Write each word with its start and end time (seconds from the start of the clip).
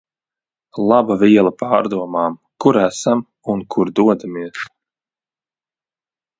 Laba 0.91 1.17
viela 1.23 1.51
pārdomām, 1.63 2.39
kur 2.65 2.81
esam 2.85 3.23
un 3.55 3.63
kur 3.77 3.95
dodamies. 4.03 4.67